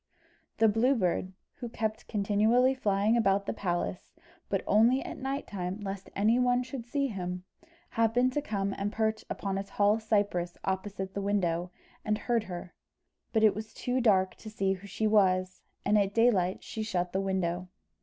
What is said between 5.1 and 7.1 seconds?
night time, lest any one should see